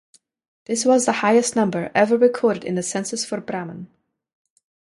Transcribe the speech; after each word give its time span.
This 0.65 0.83
was 0.83 1.05
the 1.05 1.11
highest 1.21 1.55
number 1.55 1.91
ever 1.93 2.17
recorded 2.17 2.63
in 2.63 2.73
the 2.73 2.81
census 2.81 3.23
for 3.23 3.39
Braman. 3.39 3.87